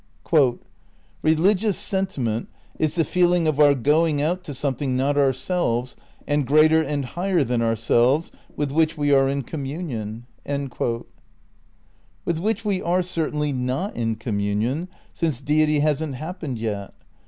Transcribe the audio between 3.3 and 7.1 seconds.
of our going out to something not ourselves and greater and